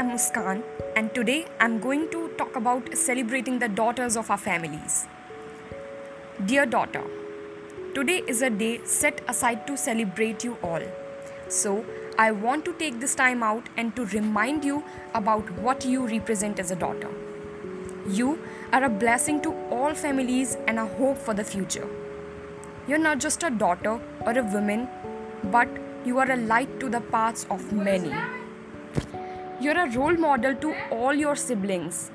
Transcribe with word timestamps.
am 0.00 0.10
Muskan, 0.12 0.62
and 0.96 1.14
today 1.14 1.46
I'm 1.60 1.78
going 1.78 2.08
to 2.10 2.28
talk 2.38 2.56
about 2.56 2.94
celebrating 2.96 3.58
the 3.58 3.68
daughters 3.68 4.16
of 4.16 4.30
our 4.30 4.38
families. 4.38 5.06
Dear 6.46 6.64
daughter, 6.64 7.02
today 7.94 8.22
is 8.26 8.40
a 8.40 8.48
day 8.48 8.80
set 8.84 9.20
aside 9.28 9.66
to 9.66 9.76
celebrate 9.76 10.42
you 10.42 10.56
all. 10.62 10.80
So, 11.48 11.84
I 12.18 12.30
want 12.30 12.64
to 12.64 12.72
take 12.84 12.98
this 13.00 13.14
time 13.14 13.42
out 13.42 13.68
and 13.76 13.94
to 13.96 14.06
remind 14.06 14.64
you 14.64 14.82
about 15.14 15.50
what 15.66 15.84
you 15.84 16.06
represent 16.06 16.58
as 16.58 16.70
a 16.70 16.76
daughter. 16.76 17.10
You 18.08 18.38
are 18.72 18.84
a 18.84 18.88
blessing 18.88 19.42
to 19.42 19.54
all 19.70 19.94
families 19.94 20.56
and 20.66 20.78
a 20.78 20.86
hope 20.86 21.18
for 21.18 21.34
the 21.34 21.44
future. 21.44 21.88
You're 22.88 23.06
not 23.10 23.18
just 23.18 23.42
a 23.42 23.50
daughter 23.50 24.00
or 24.20 24.38
a 24.38 24.42
woman, 24.42 24.88
but 25.44 25.68
you 26.06 26.18
are 26.18 26.30
a 26.30 26.36
light 26.36 26.78
to 26.80 26.88
the 26.88 27.00
paths 27.00 27.46
of 27.50 27.72
many. 27.72 28.39
You're 29.60 29.78
a 29.78 29.90
role 29.90 30.16
model 30.16 30.54
to 30.54 30.74
all 30.90 31.12
your 31.12 31.36
siblings. 31.36 32.10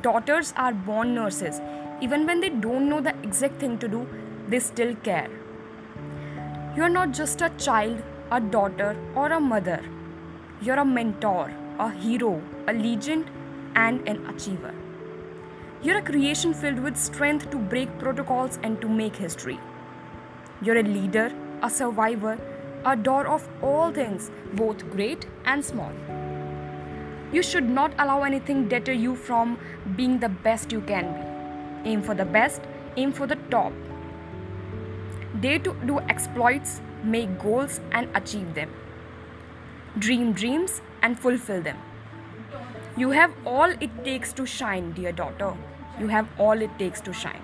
Daughters 0.00 0.54
are 0.56 0.72
born 0.72 1.14
nurses. 1.14 1.60
Even 2.00 2.24
when 2.24 2.40
they 2.40 2.48
don't 2.48 2.88
know 2.88 3.02
the 3.02 3.14
exact 3.22 3.60
thing 3.60 3.76
to 3.80 3.86
do, 3.86 4.08
they 4.48 4.60
still 4.60 4.94
care. 5.08 5.28
You're 6.74 6.88
not 6.88 7.10
just 7.12 7.42
a 7.42 7.50
child, 7.58 8.02
a 8.30 8.40
daughter, 8.40 8.96
or 9.14 9.30
a 9.30 9.38
mother. 9.38 9.84
You're 10.62 10.78
a 10.78 10.86
mentor, 10.86 11.52
a 11.78 11.90
hero, 11.90 12.40
a 12.66 12.72
legend, 12.72 13.30
and 13.74 14.08
an 14.08 14.24
achiever. 14.24 14.74
You're 15.82 15.98
a 15.98 16.02
creation 16.02 16.54
filled 16.54 16.78
with 16.78 16.96
strength 16.96 17.50
to 17.50 17.58
break 17.58 17.98
protocols 17.98 18.58
and 18.62 18.80
to 18.80 18.88
make 18.88 19.16
history. 19.16 19.60
You're 20.62 20.78
a 20.78 20.82
leader, 20.82 21.30
a 21.62 21.68
survivor, 21.68 22.38
a 22.86 22.96
door 22.96 23.26
of 23.26 23.46
all 23.62 23.92
things, 23.92 24.30
both 24.54 24.90
great 24.90 25.26
and 25.44 25.62
small. 25.62 25.92
You 27.36 27.42
should 27.42 27.68
not 27.68 27.94
allow 28.02 28.22
anything 28.22 28.66
deter 28.66 28.92
you 28.92 29.14
from 29.14 29.58
being 29.94 30.18
the 30.20 30.28
best 30.44 30.72
you 30.72 30.80
can 30.90 31.08
be. 31.16 31.90
Aim 31.90 32.02
for 32.02 32.14
the 32.14 32.24
best, 32.24 32.62
aim 32.96 33.12
for 33.12 33.26
the 33.26 33.36
top. 33.54 33.74
Dare 35.40 35.58
to 35.66 35.74
do 35.90 35.98
exploits, 36.14 36.80
make 37.04 37.34
goals, 37.38 37.80
and 37.92 38.08
achieve 38.20 38.54
them. 38.54 38.70
Dream 39.98 40.32
dreams 40.32 40.80
and 41.02 41.20
fulfill 41.20 41.60
them. 41.60 41.76
You 42.96 43.10
have 43.10 43.34
all 43.44 43.76
it 43.88 43.90
takes 44.02 44.32
to 44.40 44.46
shine, 44.46 44.92
dear 44.92 45.12
daughter. 45.12 45.52
You 46.00 46.08
have 46.08 46.26
all 46.38 46.62
it 46.68 46.78
takes 46.78 47.02
to 47.02 47.12
shine. 47.12 47.42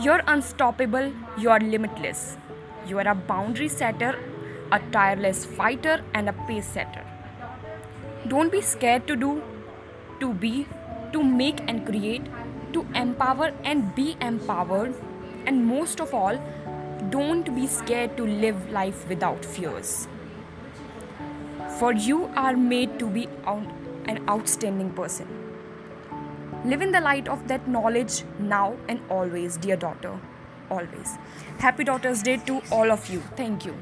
You're 0.00 0.22
unstoppable, 0.26 1.12
you're 1.36 1.60
limitless. 1.60 2.38
You 2.86 2.98
are 2.98 3.08
a 3.08 3.14
boundary 3.14 3.68
setter, 3.68 4.18
a 4.72 4.80
tireless 4.90 5.44
fighter, 5.44 6.02
and 6.14 6.30
a 6.30 6.32
pace 6.48 6.66
setter. 6.66 7.04
Don't 8.28 8.52
be 8.52 8.60
scared 8.60 9.06
to 9.06 9.16
do, 9.16 9.42
to 10.20 10.34
be, 10.34 10.66
to 11.12 11.22
make 11.22 11.60
and 11.66 11.86
create, 11.86 12.26
to 12.72 12.86
empower 12.94 13.52
and 13.64 13.94
be 13.94 14.16
empowered, 14.20 14.94
and 15.46 15.64
most 15.64 16.00
of 16.00 16.12
all, 16.12 16.38
don't 17.10 17.54
be 17.54 17.66
scared 17.66 18.16
to 18.18 18.26
live 18.26 18.70
life 18.70 19.08
without 19.08 19.44
fears. 19.44 20.08
For 21.78 21.92
you 21.92 22.30
are 22.36 22.56
made 22.56 22.98
to 22.98 23.06
be 23.06 23.28
an 23.46 24.24
outstanding 24.28 24.90
person. 24.90 25.28
Live 26.64 26.82
in 26.82 26.90
the 26.92 27.00
light 27.00 27.28
of 27.28 27.46
that 27.48 27.68
knowledge 27.68 28.24
now 28.38 28.76
and 28.88 29.00
always, 29.08 29.56
dear 29.56 29.76
daughter. 29.76 30.18
Always. 30.70 31.16
Happy 31.58 31.84
Daughter's 31.84 32.22
Day 32.22 32.36
to 32.46 32.60
all 32.70 32.90
of 32.90 33.08
you. 33.08 33.20
Thank 33.36 33.64
you. 33.64 33.74